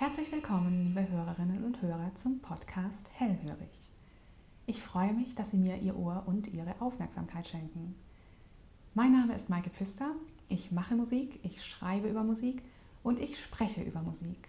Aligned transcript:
Herzlich 0.00 0.32
willkommen, 0.32 0.86
liebe 0.86 1.10
Hörerinnen 1.10 1.62
und 1.62 1.82
Hörer, 1.82 2.14
zum 2.14 2.40
Podcast 2.40 3.10
Hellhörig. 3.12 3.68
Ich 4.64 4.80
freue 4.80 5.12
mich, 5.12 5.34
dass 5.34 5.50
Sie 5.50 5.58
mir 5.58 5.76
Ihr 5.76 5.94
Ohr 5.94 6.22
und 6.24 6.46
Ihre 6.46 6.80
Aufmerksamkeit 6.80 7.46
schenken. 7.46 7.94
Mein 8.94 9.12
Name 9.12 9.34
ist 9.34 9.50
Maike 9.50 9.68
Pfister, 9.68 10.12
ich 10.48 10.72
mache 10.72 10.94
Musik, 10.94 11.38
ich 11.42 11.62
schreibe 11.62 12.08
über 12.08 12.24
Musik 12.24 12.62
und 13.02 13.20
ich 13.20 13.38
spreche 13.38 13.82
über 13.82 14.00
Musik. 14.00 14.48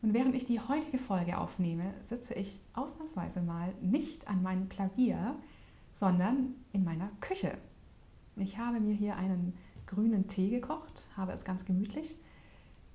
Und 0.00 0.14
während 0.14 0.34
ich 0.34 0.46
die 0.46 0.60
heutige 0.60 0.96
Folge 0.96 1.36
aufnehme, 1.36 1.92
sitze 2.00 2.32
ich 2.32 2.58
ausnahmsweise 2.72 3.42
mal 3.42 3.74
nicht 3.82 4.28
an 4.28 4.42
meinem 4.42 4.70
Klavier, 4.70 5.36
sondern 5.92 6.54
in 6.72 6.84
meiner 6.84 7.10
Küche. 7.20 7.52
Ich 8.36 8.56
habe 8.56 8.80
mir 8.80 8.94
hier 8.94 9.16
einen 9.16 9.52
grünen 9.84 10.26
Tee 10.26 10.48
gekocht, 10.48 11.06
habe 11.18 11.32
es 11.32 11.44
ganz 11.44 11.66
gemütlich. 11.66 12.18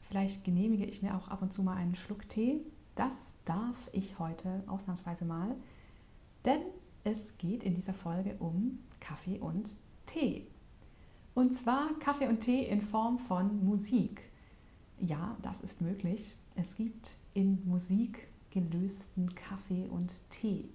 Vielleicht 0.07 0.43
genehmige 0.43 0.85
ich 0.85 1.01
mir 1.01 1.15
auch 1.15 1.27
ab 1.27 1.41
und 1.41 1.51
zu 1.51 1.63
mal 1.63 1.75
einen 1.75 1.95
Schluck 1.95 2.29
Tee. 2.29 2.65
Das 2.95 3.37
darf 3.45 3.89
ich 3.91 4.19
heute 4.19 4.63
ausnahmsweise 4.67 5.25
mal, 5.25 5.55
denn 6.45 6.61
es 7.03 7.37
geht 7.37 7.63
in 7.63 7.75
dieser 7.75 7.93
Folge 7.93 8.35
um 8.39 8.79
Kaffee 8.99 9.39
und 9.39 9.71
Tee. 10.05 10.47
Und 11.33 11.53
zwar 11.53 11.89
Kaffee 11.99 12.27
und 12.27 12.39
Tee 12.39 12.63
in 12.63 12.81
Form 12.81 13.19
von 13.19 13.65
Musik. 13.65 14.21
Ja, 14.99 15.35
das 15.41 15.61
ist 15.61 15.81
möglich. 15.81 16.35
Es 16.55 16.75
gibt 16.75 17.17
in 17.33 17.67
Musik 17.67 18.27
gelösten 18.51 19.35
Kaffee 19.35 19.87
und 19.89 20.13
Tee. 20.29 20.69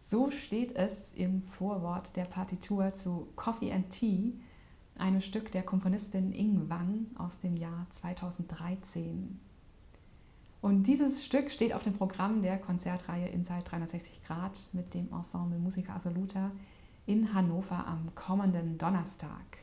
So 0.00 0.30
steht 0.30 0.72
es 0.72 1.12
im 1.12 1.42
Vorwort 1.42 2.16
der 2.16 2.24
Partitur 2.24 2.94
zu 2.94 3.28
Coffee 3.36 3.72
and 3.72 3.90
Tea, 3.90 4.32
einem 4.98 5.20
Stück 5.20 5.52
der 5.52 5.62
Komponistin 5.62 6.32
Ing 6.32 6.68
Wang 6.68 7.06
aus 7.16 7.38
dem 7.38 7.56
Jahr 7.56 7.86
2013. 7.90 9.38
Und 10.60 10.86
dieses 10.86 11.24
Stück 11.24 11.50
steht 11.50 11.72
auf 11.72 11.82
dem 11.82 11.94
Programm 11.94 12.42
der 12.42 12.58
Konzertreihe 12.58 13.28
Inside 13.28 13.62
360 13.64 14.24
Grad 14.24 14.58
mit 14.72 14.94
dem 14.94 15.08
Ensemble 15.12 15.58
Musica 15.58 15.94
Assoluta 15.94 16.50
in 17.06 17.32
Hannover 17.32 17.86
am 17.86 18.14
kommenden 18.14 18.76
Donnerstag. 18.76 19.58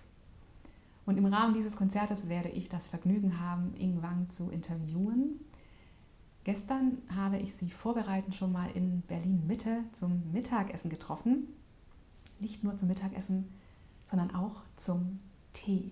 Und 1.05 1.17
im 1.17 1.25
Rahmen 1.25 1.53
dieses 1.53 1.75
Konzertes 1.75 2.29
werde 2.29 2.49
ich 2.49 2.69
das 2.69 2.87
Vergnügen 2.87 3.39
haben, 3.39 3.75
Ing 3.75 4.01
Wang 4.01 4.29
zu 4.29 4.49
interviewen. 4.49 5.39
Gestern 6.45 6.99
habe 7.15 7.37
ich 7.37 7.53
sie 7.55 7.69
vorbereitend 7.69 8.35
schon 8.35 8.51
mal 8.51 8.69
in 8.73 9.01
Berlin 9.01 9.45
Mitte 9.45 9.83
zum 9.91 10.31
Mittagessen 10.31 10.89
getroffen. 10.89 11.47
Nicht 12.39 12.63
nur 12.63 12.77
zum 12.77 12.87
Mittagessen, 12.87 13.49
sondern 14.05 14.33
auch 14.33 14.61
zum 14.77 15.19
Tee. 15.53 15.91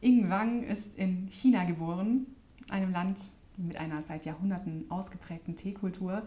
Ing 0.00 0.28
Wang 0.28 0.62
ist 0.62 0.98
in 0.98 1.28
China 1.28 1.64
geboren, 1.64 2.26
einem 2.68 2.92
Land 2.92 3.20
mit 3.56 3.76
einer 3.76 4.02
seit 4.02 4.26
Jahrhunderten 4.26 4.90
ausgeprägten 4.90 5.56
Teekultur. 5.56 6.22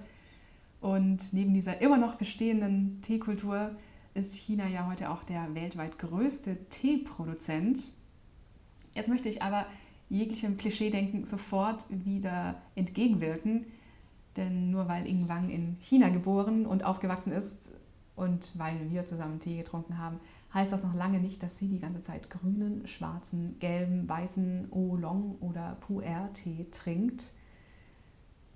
Und 0.81 1.33
neben 1.33 1.53
dieser 1.53 1.81
immer 1.81 1.97
noch 1.97 2.15
bestehenden 2.15 3.01
Teekultur 3.01 3.75
ist 4.13 4.33
China 4.33 4.67
ja 4.67 4.87
heute 4.87 5.09
auch 5.11 5.23
der 5.23 5.53
weltweit 5.53 5.99
größte 5.99 6.57
Teeproduzent. 6.69 7.79
Jetzt 8.95 9.09
möchte 9.09 9.29
ich 9.29 9.43
aber 9.43 9.65
jeglichem 10.09 10.57
Klischeedenken 10.57 11.25
sofort 11.25 11.85
wieder 11.89 12.61
entgegenwirken, 12.73 13.67
denn 14.35 14.71
nur 14.71 14.87
weil 14.87 15.05
Ing 15.05 15.27
Wang 15.27 15.49
in 15.49 15.77
China 15.79 16.09
geboren 16.09 16.65
und 16.65 16.83
aufgewachsen 16.83 17.31
ist 17.33 17.71
und 18.15 18.51
weil 18.57 18.89
wir 18.89 19.05
zusammen 19.05 19.39
Tee 19.39 19.57
getrunken 19.57 19.99
haben, 19.99 20.19
heißt 20.53 20.71
das 20.71 20.83
noch 20.83 20.95
lange 20.95 21.19
nicht, 21.19 21.43
dass 21.43 21.57
sie 21.57 21.67
die 21.67 21.79
ganze 21.79 22.01
Zeit 22.01 22.29
grünen, 22.29 22.87
schwarzen, 22.87 23.57
gelben, 23.59 24.09
weißen 24.09 24.71
Oolong 24.71 25.37
oder 25.39 25.77
Pu'er-Tee 25.81 26.67
trinkt. 26.71 27.33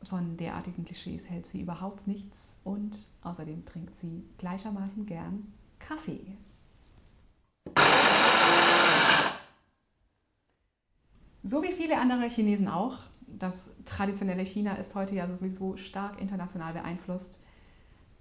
Von 0.03 0.35
derartigen 0.37 0.85
Klischees 0.85 1.29
hält 1.29 1.45
sie 1.45 1.61
überhaupt 1.61 2.07
nichts 2.07 2.59
und 2.63 2.97
außerdem 3.21 3.65
trinkt 3.65 3.95
sie 3.95 4.25
gleichermaßen 4.37 5.05
gern 5.05 5.53
Kaffee. 5.79 6.37
So 11.43 11.61
wie 11.61 11.71
viele 11.71 11.99
andere 11.99 12.29
Chinesen 12.29 12.67
auch. 12.67 12.99
Das 13.27 13.69
traditionelle 13.85 14.43
China 14.43 14.75
ist 14.75 14.95
heute 14.95 15.15
ja 15.15 15.27
sowieso 15.27 15.75
stark 15.75 16.19
international 16.21 16.73
beeinflusst. 16.73 17.41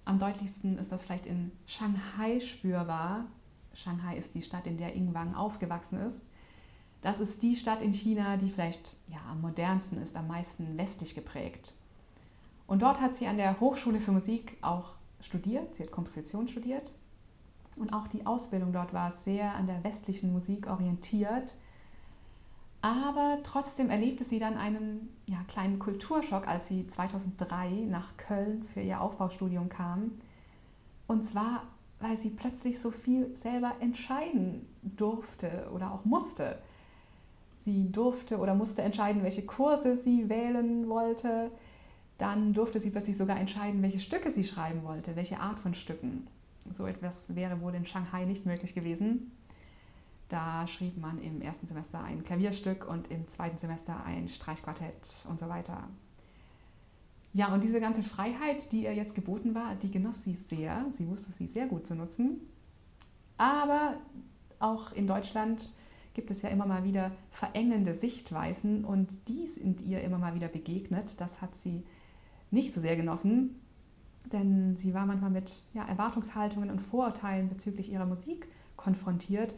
Am 0.05 0.19
deutlichsten 0.19 0.79
ist 0.79 0.91
das 0.91 1.05
vielleicht 1.05 1.27
in 1.27 1.53
Shanghai 1.67 2.41
spürbar, 2.41 3.27
Shanghai 3.75 4.17
ist 4.17 4.35
die 4.35 4.43
Stadt, 4.43 4.67
in 4.67 4.77
der 4.77 4.95
Ing 4.95 5.15
Wang 5.15 5.35
aufgewachsen 5.35 6.01
ist. 6.01 6.29
Das 7.01 7.21
ist 7.21 7.43
die 7.43 7.57
Stadt 7.57 7.83
in 7.83 7.93
China, 7.93 8.37
die 8.37 8.49
vielleicht 8.49 8.95
ja, 9.09 9.19
am 9.31 9.41
modernsten 9.41 10.01
ist, 10.01 10.17
am 10.17 10.29
meisten 10.29 10.79
westlich 10.79 11.15
geprägt. 11.15 11.75
Und 12.67 12.83
dort 12.83 13.01
hat 13.01 13.15
sie 13.15 13.27
an 13.27 13.37
der 13.37 13.59
Hochschule 13.61 14.01
für 14.01 14.13
Musik 14.13 14.57
auch 14.63 14.95
studiert. 15.21 15.75
Sie 15.75 15.83
hat 15.83 15.91
Komposition 15.91 16.49
studiert. 16.49 16.93
Und 17.79 17.93
auch 17.93 18.07
die 18.07 18.27
Ausbildung 18.27 18.73
dort 18.73 18.93
war 18.93 19.11
sehr 19.11 19.55
an 19.55 19.67
der 19.67 19.83
westlichen 19.83 20.33
Musik 20.33 20.69
orientiert. 20.69 21.55
Aber 22.83 23.39
trotzdem 23.45 23.91
erlebte 23.91 24.25
sie 24.25 24.39
dann 24.39 24.57
einen 24.57 25.09
ja, 25.27 25.39
kleinen 25.47 25.79
Kulturschock, 25.79 26.49
als 26.49 26.67
sie 26.67 26.87
2003 26.87 27.87
nach 27.89 28.17
Köln 28.17 28.65
für 28.65 28.81
ihr 28.81 29.01
Aufbaustudium 29.01 29.69
kam. 29.69 30.13
Und 31.07 31.25
zwar 31.25 31.63
weil 32.03 32.17
sie 32.17 32.31
plötzlich 32.31 32.81
so 32.81 32.91
viel 32.91 33.35
selber 33.37 33.77
entscheiden 33.81 34.67
durfte 34.83 35.71
oder 35.73 35.93
auch 35.93 36.05
musste. 36.05 36.59
Sie 37.55 37.93
durfte 37.93 38.39
oder 38.39 38.57
musste 38.57 38.83
entscheiden, 38.83 39.23
welche 39.23 39.47
Kurse 39.47 39.97
sie 39.97 40.29
wählen 40.29 40.89
wollte. 40.89 41.53
Dann 42.19 42.55
durfte 42.55 42.81
sie 42.81 42.91
plötzlich 42.91 43.17
sogar 43.17 43.39
entscheiden, 43.39 43.83
welche 43.83 44.01
Stücke 44.01 44.33
sie 44.33 44.43
schreiben 44.43 44.83
wollte, 44.83 45.15
welche 45.15 45.39
Art 45.39 45.61
von 45.61 45.75
Stücken. 45.75 46.27
So 46.71 46.87
etwas 46.87 47.37
wäre 47.37 47.61
wohl 47.61 47.75
in 47.75 47.87
Shanghai 47.87 48.25
nicht 48.25 48.47
möglich 48.47 48.75
gewesen. 48.75 49.31
Da 50.29 50.67
schrieb 50.67 50.97
man 50.99 51.21
im 51.23 51.41
ersten 51.41 51.69
Semester 51.69 52.03
ein 52.03 52.25
Klavierstück 52.25 52.89
und 52.89 53.13
im 53.13 53.29
zweiten 53.29 53.59
Semester 53.59 54.03
ein 54.05 54.29
Streichquartett 54.29 55.25
und 55.29 55.39
so 55.39 55.49
weiter. 55.49 55.87
Ja, 57.35 57.53
und 57.55 57.65
diese 57.65 57.81
ganze 57.81 58.03
Freiheit, 58.03 58.73
die 58.73 58.85
ihr 58.85 58.95
jetzt 58.95 59.15
geboten 59.15 59.55
war, 59.55 59.75
die 59.75 59.91
genoss 59.91 60.23
sie 60.23 60.35
sehr. 60.35 60.87
Sie 60.91 61.09
wusste 61.09 61.33
sie 61.33 61.47
sehr 61.47 61.67
gut 61.67 61.87
zu 61.87 61.95
nutzen. 61.95 62.41
Aber 63.39 63.95
auch 64.59 64.93
in 64.93 65.07
Deutschland 65.07 65.73
gibt 66.15 66.31
es 66.31 66.43
ja 66.43 66.51
immer 66.51 66.67
mal 66.67 66.85
wieder 66.85 67.13
verengende 67.31 67.95
Sichtweisen 67.95 68.85
und 68.85 69.29
die 69.29 69.47
sind 69.47 69.81
ihr 69.81 70.03
immer 70.03 70.19
mal 70.19 70.35
wieder 70.35 70.49
begegnet. 70.49 71.21
Das 71.21 71.41
hat 71.41 71.57
sie 71.57 71.85
nicht 72.51 72.75
so 72.75 72.81
sehr 72.81 72.97
genossen, 72.97 73.61
denn 74.31 74.77
sie 74.77 74.93
war 74.93 75.07
manchmal 75.07 75.31
mit 75.31 75.63
ja, 75.73 75.87
Erwartungshaltungen 75.87 76.71
und 76.71 76.81
Vorurteilen 76.81 77.49
bezüglich 77.49 77.91
ihrer 77.91 78.07
Musik 78.07 78.47
konfrontiert. 78.77 79.55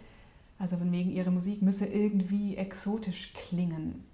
Also 0.59 0.77
von 0.77 0.93
wegen, 0.93 1.11
ihre 1.11 1.33
Musik 1.33 1.61
müsse 1.61 1.87
irgendwie 1.87 2.57
exotisch 2.57 3.33
klingen. 3.35 4.05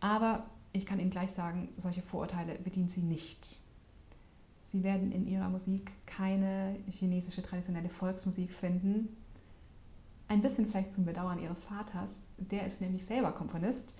Aber 0.00 0.46
ich 0.74 0.86
kann 0.86 0.98
Ihnen 0.98 1.10
gleich 1.10 1.30
sagen, 1.30 1.68
solche 1.76 2.02
Vorurteile 2.02 2.56
bedient 2.58 2.90
sie 2.90 3.02
nicht. 3.02 3.60
Sie 4.64 4.82
werden 4.82 5.12
in 5.12 5.26
ihrer 5.28 5.48
Musik 5.48 5.92
keine 6.04 6.76
chinesische 6.90 7.42
traditionelle 7.42 7.88
Volksmusik 7.88 8.52
finden. 8.52 9.16
Ein 10.26 10.40
bisschen 10.40 10.66
vielleicht 10.66 10.92
zum 10.92 11.04
Bedauern 11.04 11.38
ihres 11.38 11.60
Vaters. 11.60 12.22
Der 12.38 12.66
ist 12.66 12.80
nämlich 12.80 13.06
selber 13.06 13.30
Komponist 13.30 13.94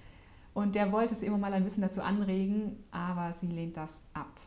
und 0.52 0.74
der 0.74 0.90
wollte 0.90 1.14
sie 1.14 1.26
immer 1.26 1.38
mal 1.38 1.52
ein 1.52 1.62
bisschen 1.62 1.82
dazu 1.82 2.02
anregen, 2.02 2.82
aber 2.90 3.32
sie 3.32 3.46
lehnt 3.46 3.76
das 3.76 4.02
ab. 4.12 4.40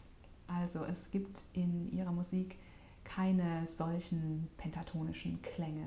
Also 0.48 0.84
es 0.84 1.10
gibt 1.12 1.44
in 1.54 1.90
ihrer 1.94 2.12
Musik 2.12 2.58
keine 3.06 3.66
solchen 3.66 4.50
pentatonischen 4.58 5.42
Klänge. 5.42 5.86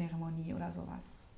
Klangschalenzeremonie 0.00 0.54
oder 0.54 0.72
sowas. 0.72 1.34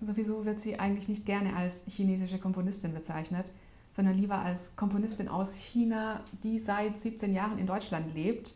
Sowieso 0.00 0.44
wird 0.44 0.60
sie 0.60 0.78
eigentlich 0.78 1.08
nicht 1.08 1.24
gerne 1.24 1.56
als 1.56 1.86
chinesische 1.86 2.38
Komponistin 2.38 2.92
bezeichnet, 2.92 3.50
sondern 3.90 4.18
lieber 4.18 4.38
als 4.38 4.76
Komponistin 4.76 5.28
aus 5.28 5.54
China, 5.54 6.22
die 6.42 6.58
seit 6.58 6.98
17 6.98 7.32
Jahren 7.32 7.58
in 7.58 7.66
Deutschland 7.66 8.12
lebt 8.12 8.54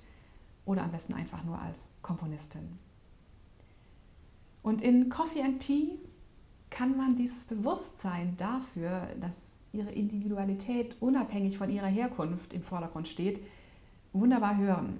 oder 0.68 0.84
am 0.84 0.92
besten 0.92 1.14
einfach 1.14 1.42
nur 1.44 1.58
als 1.58 1.88
Komponistin. 2.02 2.78
Und 4.62 4.82
in 4.82 5.08
Coffee 5.08 5.42
and 5.42 5.60
Tea 5.60 5.98
kann 6.68 6.94
man 6.96 7.16
dieses 7.16 7.44
Bewusstsein 7.44 8.36
dafür, 8.36 9.08
dass 9.18 9.60
ihre 9.72 9.90
Individualität 9.90 10.96
unabhängig 11.00 11.56
von 11.56 11.70
ihrer 11.70 11.86
Herkunft 11.86 12.52
im 12.52 12.62
Vordergrund 12.62 13.08
steht, 13.08 13.40
wunderbar 14.12 14.58
hören. 14.58 14.98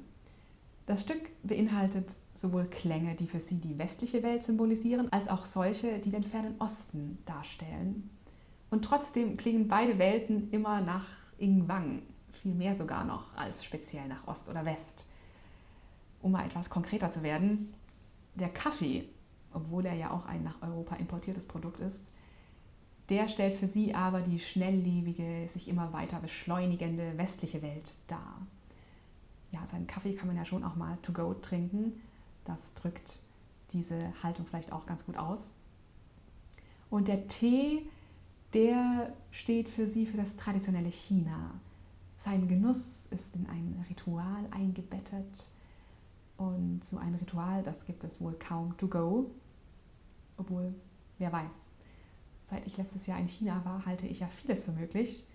Das 0.87 1.03
Stück 1.03 1.21
beinhaltet 1.43 2.17
sowohl 2.35 2.65
Klänge, 2.65 3.15
die 3.15 3.27
für 3.27 3.41
sie 3.41 3.61
die 3.61 3.77
westliche 3.77 4.23
Welt 4.23 4.43
symbolisieren, 4.43 5.13
als 5.13 5.29
auch 5.29 5.45
solche, 5.45 5.99
die 5.99 6.11
den 6.11 6.25
fernen 6.25 6.55
Osten 6.61 7.19
darstellen. 7.27 8.09
Und 8.71 8.87
trotzdem 8.87 9.37
klingen 9.37 9.69
beide 9.69 9.99
Welten 9.99 10.51
immer 10.51 10.81
nach 10.81 11.09
Ingwang, 11.37 12.01
viel 12.43 12.55
mehr 12.55 12.75
sogar 12.75 13.05
noch 13.05 13.37
als 13.37 13.65
speziell 13.65 14.09
nach 14.09 14.27
Ost 14.27 14.49
oder 14.49 14.65
West. 14.65 15.05
Um 16.21 16.33
mal 16.33 16.45
etwas 16.45 16.71
konkreter 16.71 17.11
zu 17.11 17.23
werden, 17.23 17.75
der 18.35 18.49
Kaffee, 18.49 19.09
obwohl 19.53 19.87
er 19.87 19.95
ja 19.95 20.11
auch 20.11 20.27
ein 20.27 20.43
nach 20.43 20.61
Europa 20.63 20.97
importiertes 20.97 21.47
Produkt 21.47 21.81
ist, 21.81 22.13
der 23.09 23.29
stellt 23.29 23.55
für 23.55 23.67
sie 23.67 23.95
aber 23.95 24.21
die 24.21 24.39
schnelllebige, 24.39 25.49
sich 25.49 25.69
immer 25.69 25.93
weiter 25.93 26.21
beschleunigende 26.21 27.17
westliche 27.17 27.63
Welt 27.63 27.99
dar 28.07 28.47
ja, 29.53 29.67
seinen 29.67 29.87
Kaffee 29.87 30.15
kann 30.15 30.27
man 30.27 30.37
ja 30.37 30.45
schon 30.45 30.65
auch 30.65 30.77
mal 30.77 30.99
to 31.03 31.13
go 31.13 31.35
trinken. 31.35 32.01
Das 32.45 32.75
drückt 32.75 33.21
diese 33.73 34.13
Haltung 34.23 34.47
vielleicht 34.47 34.73
auch 34.73 34.87
ganz 34.87 35.07
gut 35.07 35.17
aus. 35.17 35.55
Und 36.91 37.09
der 37.09 37.29
Tee, 37.29 37.89
der 38.55 39.13
steht 39.31 39.69
für 39.69 39.87
sie 39.87 40.07
für 40.07 40.17
das 40.17 40.37
traditionelle 40.37 40.91
China. 40.91 41.53
Sein 42.17 42.49
Genuss 42.49 43.07
ist 43.07 43.37
in 43.37 43.47
ein 43.47 43.85
Ritual 43.89 44.47
eingebettet. 44.51 45.49
Und 46.39 46.85
so 46.85 46.97
ein 46.97 47.15
Ritual, 47.17 47.63
das 47.63 47.85
gibt 47.85 48.05
es 48.05 48.21
wohl 48.21 48.33
kaum 48.39 48.77
to 48.79 48.89
go. 48.89 49.27
Obwohl, 50.39 50.75
wer 51.19 51.33
weiß. 51.33 51.69
Seit 52.45 52.67
ich 52.67 52.79
letztes 52.79 53.07
Jahr 53.07 53.19
in 53.19 53.29
China 53.29 53.61
war, 53.65 53.85
halte 53.85 54.07
ich 54.07 54.21
ja 54.21 54.29
vieles 54.29 54.63
für 54.63 54.73
möglich. 54.73 55.27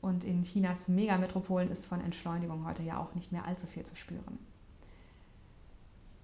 Und 0.00 0.22
in 0.22 0.44
Chinas 0.44 0.88
Megametropolen 0.88 1.70
ist 1.70 1.86
von 1.86 2.00
Entschleunigung 2.00 2.64
heute 2.64 2.82
ja 2.82 2.98
auch 2.98 3.14
nicht 3.14 3.32
mehr 3.32 3.46
allzu 3.46 3.66
viel 3.66 3.84
zu 3.84 3.96
spüren. 3.96 4.38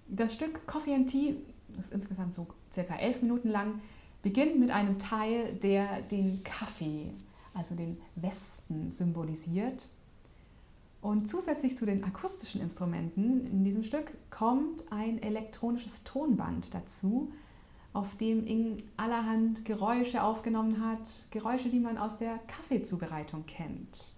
Das 0.09 0.35
Stück 0.35 0.67
Coffee 0.67 0.95
and 0.95 1.11
Tea, 1.11 1.37
ist 1.79 1.93
insgesamt 1.93 2.35
so 2.35 2.47
circa 2.71 2.97
elf 2.97 3.23
Minuten 3.23 3.49
lang, 3.49 3.81
beginnt 4.23 4.61
mit 4.61 4.71
einem 4.71 4.99
Teil, 4.99 5.55
der 5.55 6.03
den 6.03 6.45
Kaffee, 6.45 7.11
also 7.55 7.75
den 7.75 7.99
Westen, 8.15 8.91
symbolisiert. 8.91 9.89
Und 11.03 11.29
zusätzlich 11.29 11.77
zu 11.77 11.85
den 11.85 12.05
akustischen 12.05 12.61
Instrumenten 12.61 13.45
in 13.49 13.65
diesem 13.65 13.83
Stück 13.83 14.13
kommt 14.31 14.91
ein 14.93 15.21
elektronisches 15.21 16.05
Tonband 16.05 16.73
dazu, 16.73 17.33
auf 17.93 18.17
dem 18.17 18.47
Ing 18.47 18.85
allerhand 18.97 19.65
Geräusche 19.65 20.23
aufgenommen 20.23 20.81
hat, 20.81 21.11
Geräusche, 21.33 21.69
die 21.69 21.81
man 21.81 21.99
aus 21.99 22.17
der 22.17 22.39
Kaffeezubereitung 22.47 23.45
kennt. 23.47 24.15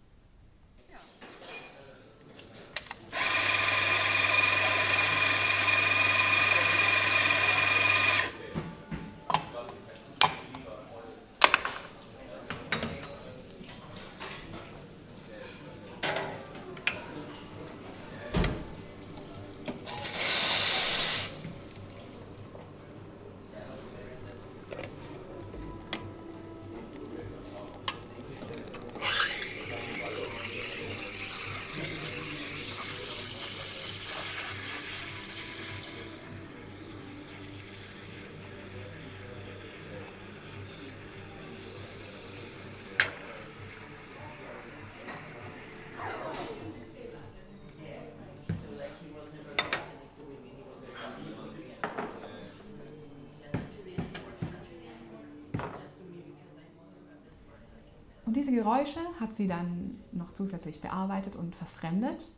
Geräusche 58.55 59.01
hat 59.21 59.35
sie 59.35 59.47
dann 59.47 60.01
noch 60.12 60.33
zusätzlich 60.33 60.81
bearbeitet 60.81 61.37
und 61.37 61.55
verfremdet. 61.55 62.31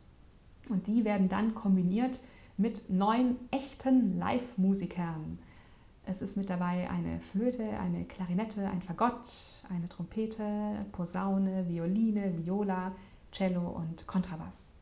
Und 0.69 0.87
die 0.87 1.05
werden 1.05 1.29
dann 1.29 1.55
kombiniert 1.55 2.19
mit 2.57 2.89
neun 2.89 3.37
echten 3.51 4.17
Live-Musikern. 4.17 5.39
Es 6.05 6.21
ist 6.21 6.37
mit 6.37 6.49
dabei 6.49 6.89
eine 6.89 7.19
Flöte, 7.19 7.63
eine 7.79 8.05
Klarinette, 8.05 8.67
ein 8.67 8.81
Fagott, 8.81 9.27
eine 9.69 9.89
Trompete, 9.89 10.85
Posaune, 10.91 11.67
Violine, 11.67 12.33
Viola, 12.37 12.93
Cello 13.31 13.69
und 13.69 14.07
Kontrabass. 14.07 14.73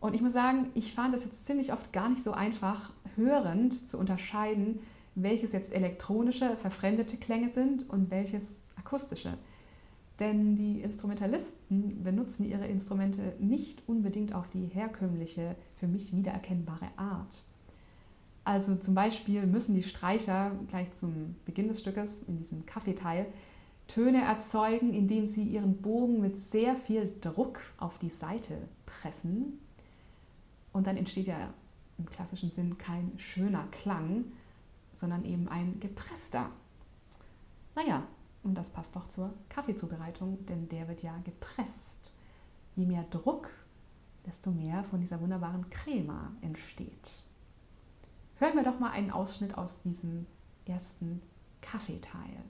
Und 0.00 0.14
ich 0.14 0.20
muss 0.20 0.32
sagen, 0.32 0.70
ich 0.74 0.94
fand 0.94 1.14
es 1.14 1.24
jetzt 1.24 1.46
ziemlich 1.46 1.72
oft 1.72 1.92
gar 1.92 2.08
nicht 2.08 2.22
so 2.22 2.32
einfach, 2.32 2.92
hörend 3.16 3.88
zu 3.88 3.98
unterscheiden, 3.98 4.80
welches 5.14 5.52
jetzt 5.52 5.72
elektronische, 5.72 6.56
verfremdete 6.56 7.16
Klänge 7.16 7.50
sind 7.50 7.88
und 7.90 8.10
welches 8.10 8.62
akustische. 8.76 9.36
Denn 10.20 10.54
die 10.54 10.82
Instrumentalisten 10.82 12.04
benutzen 12.04 12.44
ihre 12.44 12.66
Instrumente 12.66 13.34
nicht 13.40 13.82
unbedingt 13.86 14.34
auf 14.34 14.50
die 14.50 14.66
herkömmliche, 14.66 15.56
für 15.74 15.88
mich 15.88 16.14
wiedererkennbare 16.14 16.90
Art. 16.96 17.42
Also 18.44 18.76
zum 18.76 18.94
Beispiel 18.94 19.46
müssen 19.46 19.74
die 19.74 19.82
Streicher 19.82 20.52
gleich 20.68 20.92
zum 20.92 21.36
Beginn 21.46 21.68
des 21.68 21.80
Stückes, 21.80 22.22
in 22.22 22.36
diesem 22.36 22.66
Kaffeeteil, 22.66 23.26
Töne 23.86 24.22
erzeugen, 24.22 24.92
indem 24.92 25.26
sie 25.26 25.42
ihren 25.42 25.78
Bogen 25.78 26.20
mit 26.20 26.36
sehr 26.36 26.76
viel 26.76 27.12
Druck 27.20 27.60
auf 27.78 27.98
die 27.98 28.10
Seite 28.10 28.68
pressen. 28.86 29.58
Und 30.72 30.86
dann 30.86 30.96
entsteht 30.96 31.26
ja 31.26 31.52
im 31.98 32.06
klassischen 32.06 32.50
Sinn 32.50 32.78
kein 32.78 33.12
schöner 33.16 33.66
Klang, 33.72 34.26
sondern 34.92 35.24
eben 35.24 35.48
ein 35.48 35.80
gepresster. 35.80 36.50
Naja, 37.74 38.06
und 38.42 38.54
das 38.54 38.70
passt 38.70 38.96
doch 38.96 39.06
zur 39.08 39.34
Kaffeezubereitung, 39.48 40.44
denn 40.46 40.68
der 40.68 40.88
wird 40.88 41.02
ja 41.02 41.16
gepresst. 41.18 42.12
Je 42.74 42.86
mehr 42.86 43.04
Druck, 43.10 43.50
desto 44.26 44.50
mehr 44.50 44.84
von 44.84 45.00
dieser 45.00 45.20
wunderbaren 45.20 45.68
Crema 45.70 46.32
entsteht. 46.40 47.24
Hören 48.36 48.56
wir 48.56 48.64
doch 48.64 48.78
mal 48.78 48.90
einen 48.90 49.10
Ausschnitt 49.10 49.58
aus 49.58 49.82
diesem 49.82 50.26
ersten 50.64 51.20
Kaffeeteil. 51.60 52.42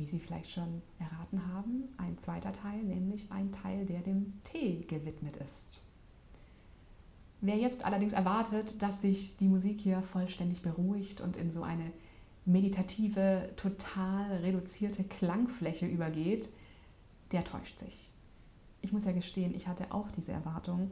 Wie 0.00 0.06
Sie 0.06 0.18
vielleicht 0.18 0.50
schon 0.50 0.80
erraten 0.98 1.46
haben, 1.52 1.84
ein 1.98 2.16
zweiter 2.18 2.52
Teil, 2.54 2.82
nämlich 2.82 3.30
ein 3.30 3.52
Teil, 3.52 3.84
der 3.84 4.00
dem 4.00 4.42
Tee 4.44 4.86
gewidmet 4.88 5.36
ist. 5.36 5.82
Wer 7.42 7.56
jetzt 7.56 7.84
allerdings 7.84 8.14
erwartet, 8.14 8.80
dass 8.82 9.02
sich 9.02 9.36
die 9.36 9.48
Musik 9.48 9.78
hier 9.80 10.02
vollständig 10.02 10.62
beruhigt 10.62 11.20
und 11.20 11.36
in 11.36 11.50
so 11.50 11.62
eine 11.62 11.92
meditative, 12.46 13.50
total 13.56 14.38
reduzierte 14.38 15.04
Klangfläche 15.04 15.86
übergeht, 15.86 16.48
der 17.32 17.44
täuscht 17.44 17.78
sich. 17.78 18.10
Ich 18.80 18.92
muss 18.92 19.04
ja 19.04 19.12
gestehen, 19.12 19.54
ich 19.54 19.68
hatte 19.68 19.92
auch 19.92 20.10
diese 20.10 20.32
Erwartung, 20.32 20.90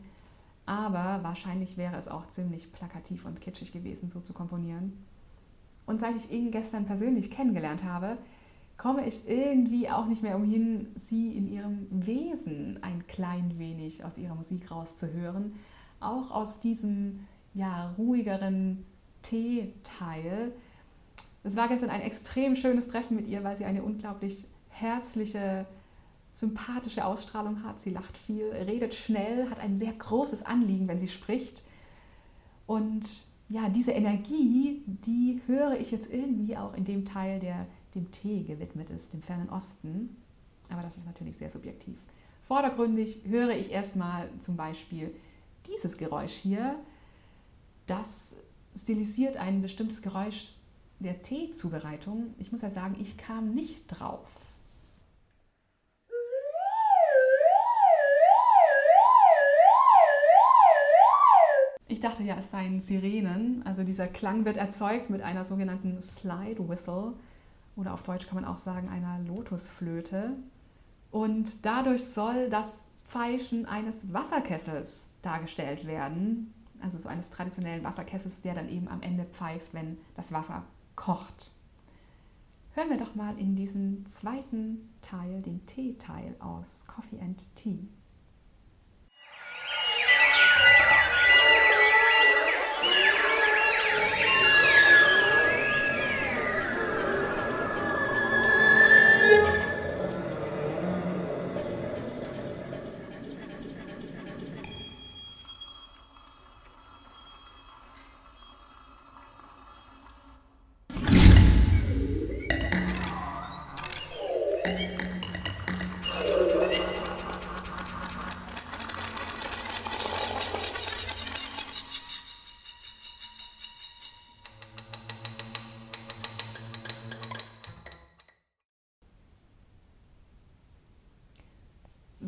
aber 0.66 1.22
wahrscheinlich 1.22 1.78
wäre 1.78 1.96
es 1.96 2.08
auch 2.08 2.26
ziemlich 2.26 2.72
plakativ 2.72 3.24
und 3.24 3.40
kitschig 3.40 3.72
gewesen, 3.72 4.10
so 4.10 4.20
zu 4.20 4.34
komponieren. 4.34 5.02
Und 5.86 5.98
seit 5.98 6.14
ich 6.16 6.30
ihn 6.30 6.50
gestern 6.50 6.84
persönlich 6.84 7.30
kennengelernt 7.30 7.84
habe, 7.84 8.18
komme 8.78 9.06
ich 9.06 9.28
irgendwie 9.28 9.90
auch 9.90 10.06
nicht 10.06 10.22
mehr 10.22 10.36
umhin, 10.36 10.86
sie 10.94 11.36
in 11.36 11.52
ihrem 11.52 11.88
Wesen 11.90 12.78
ein 12.82 13.06
klein 13.08 13.58
wenig 13.58 14.04
aus 14.04 14.16
ihrer 14.16 14.36
Musik 14.36 14.70
rauszuhören. 14.70 15.52
Auch 16.00 16.30
aus 16.30 16.60
diesem 16.60 17.18
ja, 17.54 17.92
ruhigeren 17.98 18.84
T-Teil. 19.22 20.52
Es 21.42 21.56
war 21.56 21.66
gestern 21.66 21.90
ein 21.90 22.02
extrem 22.02 22.54
schönes 22.54 22.86
Treffen 22.86 23.16
mit 23.16 23.26
ihr, 23.26 23.42
weil 23.42 23.56
sie 23.56 23.64
eine 23.64 23.82
unglaublich 23.82 24.46
herzliche, 24.68 25.66
sympathische 26.30 27.04
Ausstrahlung 27.04 27.64
hat. 27.64 27.80
Sie 27.80 27.90
lacht 27.90 28.16
viel, 28.16 28.46
redet 28.46 28.94
schnell, 28.94 29.50
hat 29.50 29.58
ein 29.58 29.76
sehr 29.76 29.92
großes 29.92 30.46
Anliegen, 30.46 30.86
wenn 30.86 31.00
sie 31.00 31.08
spricht. 31.08 31.64
Und 32.68 33.08
ja, 33.48 33.68
diese 33.70 33.90
Energie, 33.90 34.84
die 34.86 35.40
höre 35.48 35.80
ich 35.80 35.90
jetzt 35.90 36.12
irgendwie 36.12 36.56
auch 36.56 36.74
in 36.74 36.84
dem 36.84 37.04
Teil, 37.04 37.40
der 37.40 37.66
dem 37.98 38.10
Tee 38.10 38.44
gewidmet 38.44 38.90
ist, 38.90 39.12
dem 39.12 39.22
fernen 39.22 39.50
Osten. 39.50 40.16
Aber 40.70 40.82
das 40.82 40.96
ist 40.96 41.06
natürlich 41.06 41.36
sehr 41.36 41.50
subjektiv. 41.50 41.98
Vordergründig 42.40 43.22
höre 43.26 43.50
ich 43.50 43.72
erstmal 43.72 44.28
zum 44.38 44.56
Beispiel 44.56 45.14
dieses 45.66 45.96
Geräusch 45.96 46.32
hier. 46.32 46.76
Das 47.86 48.36
stilisiert 48.76 49.36
ein 49.36 49.60
bestimmtes 49.62 50.02
Geräusch 50.02 50.52
der 51.00 51.22
Teezubereitung. 51.22 52.34
Ich 52.38 52.52
muss 52.52 52.62
ja 52.62 52.70
sagen, 52.70 52.96
ich 53.00 53.16
kam 53.16 53.54
nicht 53.54 53.86
drauf. 53.88 54.54
Ich 61.90 62.00
dachte 62.00 62.22
ja, 62.22 62.36
es 62.36 62.50
seien 62.50 62.80
Sirenen. 62.80 63.62
Also 63.64 63.82
dieser 63.82 64.06
Klang 64.06 64.44
wird 64.44 64.58
erzeugt 64.58 65.10
mit 65.10 65.22
einer 65.22 65.44
sogenannten 65.44 66.00
Slide 66.02 66.68
Whistle 66.68 67.14
oder 67.78 67.94
auf 67.94 68.02
Deutsch 68.02 68.26
kann 68.26 68.34
man 68.34 68.44
auch 68.44 68.58
sagen 68.58 68.88
einer 68.88 69.20
Lotusflöte. 69.20 70.36
Und 71.10 71.64
dadurch 71.64 72.04
soll 72.04 72.50
das 72.50 72.86
Pfeifen 73.06 73.66
eines 73.66 74.12
Wasserkessels 74.12 75.06
dargestellt 75.22 75.86
werden. 75.86 76.52
Also 76.82 76.98
so 76.98 77.08
eines 77.08 77.30
traditionellen 77.30 77.84
Wasserkessels, 77.84 78.42
der 78.42 78.54
dann 78.54 78.68
eben 78.68 78.88
am 78.88 79.00
Ende 79.00 79.24
pfeift, 79.24 79.72
wenn 79.74 79.96
das 80.16 80.32
Wasser 80.32 80.64
kocht. 80.96 81.52
Hören 82.72 82.90
wir 82.90 82.98
doch 82.98 83.14
mal 83.14 83.38
in 83.38 83.56
diesen 83.56 84.04
zweiten 84.06 84.92
Teil, 85.00 85.40
den 85.42 85.64
Tee-Teil 85.64 86.36
aus 86.40 86.84
Coffee 86.86 87.20
and 87.20 87.42
Tea. 87.54 87.88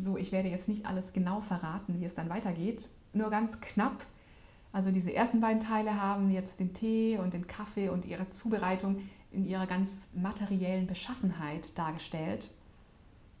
So, 0.01 0.17
ich 0.17 0.31
werde 0.31 0.49
jetzt 0.49 0.67
nicht 0.67 0.87
alles 0.87 1.13
genau 1.13 1.41
verraten, 1.41 1.99
wie 1.99 2.05
es 2.05 2.15
dann 2.15 2.27
weitergeht, 2.27 2.89
nur 3.13 3.29
ganz 3.29 3.61
knapp. 3.61 4.03
Also 4.73 4.89
diese 4.89 5.13
ersten 5.13 5.41
beiden 5.41 5.61
Teile 5.61 6.01
haben 6.01 6.31
jetzt 6.31 6.59
den 6.59 6.73
Tee 6.73 7.19
und 7.19 7.35
den 7.35 7.45
Kaffee 7.45 7.89
und 7.89 8.05
ihre 8.05 8.27
Zubereitung 8.31 8.97
in 9.31 9.45
ihrer 9.45 9.67
ganz 9.67 10.09
materiellen 10.15 10.87
Beschaffenheit 10.87 11.77
dargestellt. 11.77 12.49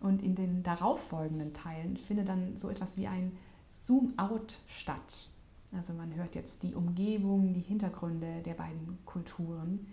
Und 0.01 0.21
in 0.21 0.35
den 0.35 0.61
darauffolgenden 0.61 1.51
Teilen 1.53 1.97
findet 1.97 2.29
dann 2.29 2.55
so 2.55 2.69
etwas 2.69 2.95
wie 2.95 3.07
ein 3.07 3.31
Zoom-out 3.71 4.59
statt. 4.67 5.29
Also 5.71 5.93
man 5.93 6.13
hört 6.13 6.35
jetzt 6.35 6.61
die 6.61 6.75
Umgebung, 6.75 7.53
die 7.53 7.61
Hintergründe 7.61 8.43
der 8.45 8.53
beiden 8.53 8.99
Kulturen. 9.05 9.87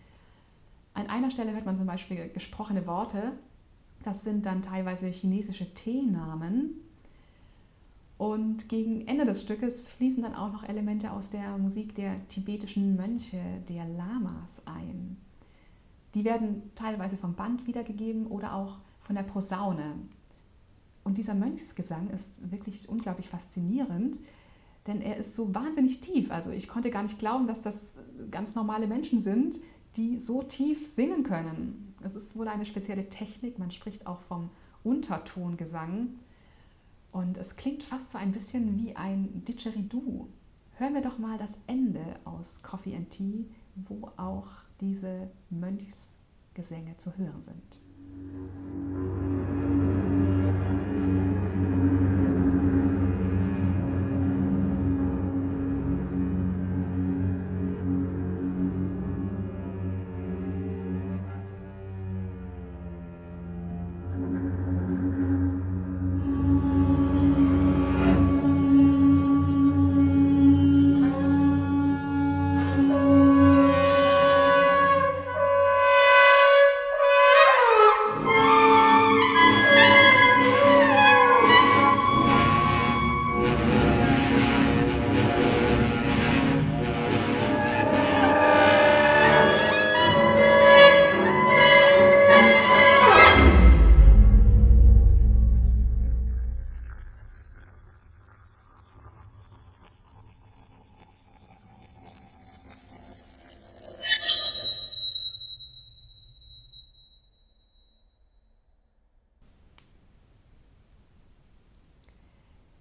An 0.93 1.09
einer 1.09 1.31
Stelle 1.31 1.53
hört 1.53 1.65
man 1.65 1.77
zum 1.77 1.87
Beispiel 1.87 2.29
gesprochene 2.29 2.87
Worte 2.87 3.33
das 4.03 4.23
sind 4.25 4.47
dann 4.47 4.63
teilweise 4.63 5.09
chinesische 5.09 5.73
Teenamen. 5.75 6.81
Und 8.17 8.69
gegen 8.69 9.07
Ende 9.07 9.25
des 9.25 9.43
Stückes 9.43 9.91
fließen 9.91 10.23
dann 10.23 10.35
auch 10.35 10.53
noch 10.53 10.65
Elemente 10.65 11.13
aus 11.13 11.31
der 11.31 11.57
Musik 11.57 11.95
der 11.95 12.27
tibetischen 12.29 12.97
Mönche, 12.97 13.41
der 13.69 13.85
Lamas 13.87 14.63
ein. 14.67 15.17
Die 16.15 16.25
werden 16.25 16.63
teilweise 16.75 17.17
vom 17.17 17.35
Band 17.35 17.67
wiedergegeben 17.67 18.27
oder 18.27 18.55
auch 18.55 18.79
von 19.01 19.15
der 19.15 19.23
Posaune. 19.23 19.95
Und 21.05 21.17
dieser 21.17 21.35
Mönchsgesang 21.35 22.11
ist 22.11 22.51
wirklich 22.51 22.89
unglaublich 22.89 23.29
faszinierend, 23.29 24.19
denn 24.87 25.01
er 25.01 25.17
ist 25.17 25.37
so 25.37 25.55
wahnsinnig 25.55 26.01
tief. 26.01 26.31
Also 26.31 26.51
ich 26.51 26.67
konnte 26.67 26.91
gar 26.91 27.03
nicht 27.03 27.19
glauben, 27.19 27.47
dass 27.47 27.63
das 27.63 27.99
ganz 28.31 28.55
normale 28.55 28.87
Menschen 28.87 29.21
sind, 29.21 29.61
die 29.97 30.19
so 30.19 30.43
tief 30.43 30.87
singen 30.87 31.23
können. 31.23 31.95
Es 32.05 32.15
ist 32.15 32.37
wohl 32.37 32.49
eine 32.49 32.65
spezielle 32.65 33.09
Technik, 33.09 33.59
man 33.59 33.71
spricht 33.71 34.07
auch 34.07 34.21
vom 34.21 34.51
Untertongesang. 34.85 36.11
Und 37.13 37.39
es 37.39 37.57
klingt 37.57 37.83
fast 37.83 38.11
so 38.11 38.19
ein 38.19 38.33
bisschen 38.33 38.77
wie 38.77 38.95
ein 38.95 39.45
Didgeridoo. 39.45 40.29
Hören 40.77 40.95
wir 40.95 41.01
doch 41.01 41.19
mal 41.19 41.39
das 41.39 41.59
Ende 41.67 42.05
aus 42.25 42.63
Coffee 42.63 42.95
and 42.95 43.11
Tea, 43.11 43.47
wo 43.75 44.11
auch 44.17 44.49
diese 44.81 45.29
Mönchsgesänge 45.51 46.97
zu 46.99 47.17
hören 47.17 47.43
sind. 47.43 49.28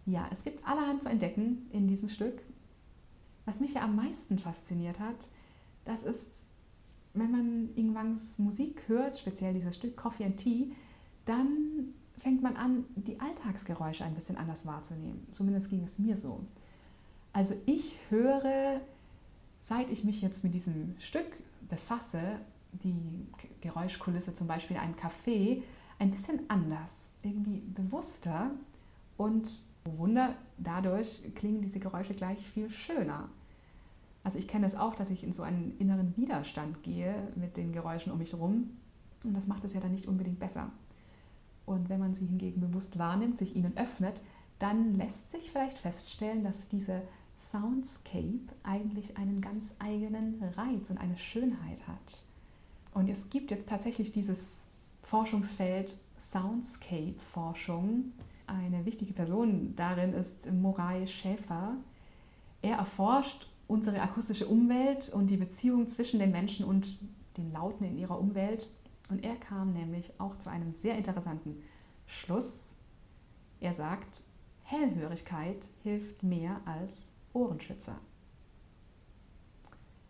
Ja, 0.08 0.28
es 0.32 0.42
gibt 0.42 0.66
allerhand 0.66 1.04
zu 1.04 1.10
entdecken 1.10 1.68
in 1.72 1.88
diesem 1.88 2.08
Stück. 2.08 2.42
Was 3.46 3.60
mich 3.60 3.74
ja 3.74 3.82
am 3.82 3.96
meisten 3.96 4.40
fasziniert 4.40 5.00
hat, 5.00 5.28
das 5.84 6.04
ist, 6.04 6.48
wenn 7.14 7.30
man 7.30 7.70
Ingwangs 7.76 8.40
Musik 8.40 8.84
hört, 8.88 9.20
speziell 9.20 9.54
dieses 9.54 9.76
Stück 9.76 9.98
Coffee 9.98 10.24
and 10.24 10.38
Tea, 10.38 10.72
dann 11.26 11.94
fängt 12.18 12.42
man 12.42 12.56
an, 12.56 12.86
die 12.96 13.20
Alltagsgeräusche 13.20 14.06
ein 14.06 14.16
bisschen 14.16 14.38
anders 14.38 14.66
wahrzunehmen. 14.66 15.28
Zumindest 15.34 15.70
ging 15.70 15.84
es 15.84 16.00
mir 16.00 16.16
so. 16.16 16.40
Also 17.34 17.54
ich 17.66 17.98
höre, 18.10 18.80
seit 19.60 19.92
ich 19.92 20.06
mich 20.06 20.22
jetzt 20.22 20.44
mit 20.44 20.56
diesem 20.56 20.96
Stück 21.00 21.38
befasse, 21.68 22.40
die 22.72 23.28
Geräuschkulisse 23.60 24.34
zum 24.34 24.48
Beispiel 24.48 24.78
in 24.78 24.84
einem 24.84 24.96
Café, 24.96 25.64
ein 26.00 26.12
bisschen 26.12 26.50
anders, 26.50 27.12
irgendwie 27.24 27.60
bewusster 27.60 28.52
und 29.18 29.67
oh 29.88 29.98
Wunder, 29.98 30.36
dadurch 30.58 31.22
klingen 31.36 31.62
diese 31.62 31.80
Geräusche 31.80 32.14
gleich 32.14 32.40
viel 32.40 32.70
schöner. 32.70 33.30
Also 34.24 34.40
ich 34.40 34.48
kenne 34.48 34.66
es 34.66 34.76
auch, 34.76 34.96
dass 34.96 35.10
ich 35.10 35.24
in 35.24 35.32
so 35.32 35.44
einen 35.44 35.78
inneren 35.80 36.16
Widerstand 36.18 36.84
gehe 36.84 37.16
mit 37.36 37.56
den 37.58 37.72
Geräuschen 37.72 38.12
um 38.12 38.18
mich 38.18 38.34
herum 38.34 38.72
und 39.24 39.34
das 39.34 39.48
macht 39.48 39.64
es 39.66 39.74
ja 39.74 39.80
dann 39.80 39.92
nicht 39.92 40.08
unbedingt 40.08 40.40
besser. 40.40 40.72
Und 41.66 41.90
wenn 41.90 42.00
man 42.00 42.14
sie 42.14 42.26
hingegen 42.26 42.62
bewusst 42.62 42.98
wahrnimmt, 42.98 43.38
sich 43.38 43.56
ihnen 43.56 43.78
öffnet, 43.78 44.22
dann 44.60 44.96
lässt 44.96 45.32
sich 45.32 45.52
vielleicht 45.52 45.78
feststellen, 45.78 46.44
dass 46.44 46.70
diese 46.70 47.02
Soundscape 47.38 48.40
eigentlich 48.64 49.18
einen 49.18 49.42
ganz 49.42 49.76
eigenen 49.80 50.42
Reiz 50.56 50.90
und 50.90 50.98
eine 50.98 51.18
Schönheit 51.18 51.88
hat. 51.88 52.24
Und 52.94 53.10
es 53.10 53.30
gibt 53.30 53.52
jetzt 53.52 53.70
tatsächlich 53.70 54.12
dieses 54.12 54.66
Forschungsfeld 55.04 55.96
Soundscape-Forschung. 56.18 58.12
Eine 58.48 58.86
wichtige 58.86 59.14
Person 59.14 59.76
darin 59.76 60.14
ist 60.14 60.52
Moray 60.54 61.06
Schäfer. 61.06 61.76
Er 62.62 62.78
erforscht 62.78 63.50
unsere 63.68 64.02
akustische 64.02 64.48
Umwelt 64.48 65.10
und 65.10 65.30
die 65.30 65.36
Beziehung 65.36 65.88
zwischen 65.90 66.20
den 66.20 66.32
Menschen 66.32 66.66
und 66.66 66.98
den 67.36 67.52
Lauten 67.52 67.84
in 67.84 67.98
ihrer 67.98 68.18
Umwelt. 68.18 68.70
Und 69.10 69.24
er 69.24 69.36
kam 69.36 69.74
nämlich 69.74 70.12
auch 70.18 70.38
zu 70.38 70.50
einem 70.50 70.72
sehr 70.72 70.98
interessanten 70.98 71.62
Schluss. 72.06 72.76
Er 73.60 73.74
sagt, 73.74 74.24
Hellhörigkeit 74.64 75.68
hilft 75.84 76.24
mehr 76.24 76.62
als 76.66 77.10
Ohrenschützer. 77.34 78.00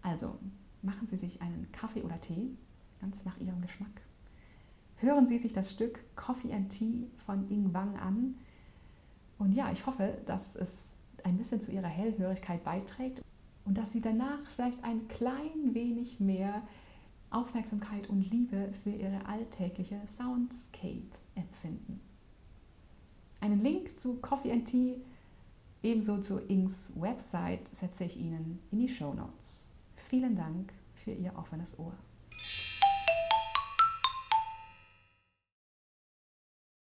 Also 0.03 0.38
machen 0.84 1.08
Sie 1.08 1.17
sich 1.17 1.41
einen 1.41 1.72
Kaffee 1.72 2.03
oder 2.03 2.22
Tee, 2.22 2.56
ganz 3.01 3.25
nach 3.25 3.39
Ihrem 3.39 3.62
Geschmack. 3.62 4.07
Hören 4.98 5.27
Sie 5.27 5.38
sich 5.38 5.54
das 5.54 5.72
Stück 5.72 6.00
Coffee 6.16 6.51
and 6.51 6.70
Tea 6.70 7.08
von 7.18 7.50
Ing 7.50 7.74
Wang 7.74 7.98
an. 7.98 8.36
Und 9.38 9.54
ja, 9.54 9.72
ich 9.72 9.86
hoffe, 9.86 10.18
dass 10.25 10.56
es 10.56 10.96
ein 11.24 11.38
bisschen 11.38 11.62
zu 11.62 11.72
Ihrer 11.72 11.88
Hellhörigkeit 11.88 12.63
beiträgt 12.63 13.22
und 13.66 13.77
dass 13.77 13.92
Sie 13.92 14.01
danach 14.01 14.39
vielleicht 14.50 14.84
ein 14.84 15.08
klein 15.08 15.74
wenig 15.74 16.20
mehr 16.20 16.63
Aufmerksamkeit 17.30 18.10
und 18.10 18.32
Liebe 18.32 18.72
für 18.84 18.89
Ihre 18.89 19.25
alltägliche 19.27 20.01
Soundscape 20.08 21.12
empfinden. 21.36 22.00
Einen 23.39 23.62
Link 23.62 24.00
zu 24.00 24.16
Coffee 24.16 24.51
and 24.51 24.66
Tea 24.66 24.96
ebenso 25.83 26.20
zu 26.20 26.40
Ings 26.40 26.94
Website 26.96 27.74
setze 27.75 28.05
ich 28.05 28.18
Ihnen 28.18 28.60
in 28.72 28.79
die 28.79 28.90
Show 28.90 29.14
Notes. 29.14 29.68
Vielen 29.96 30.36
Dank 30.36 30.74
für 30.96 31.12
Ihr 31.12 31.38
offenes 31.38 31.77
Ohr. 31.77 31.94